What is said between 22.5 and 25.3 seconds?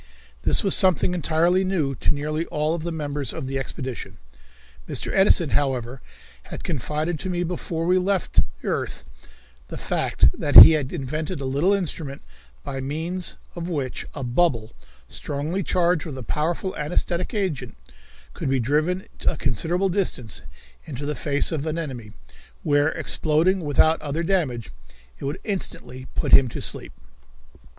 where, exploding without other damage, it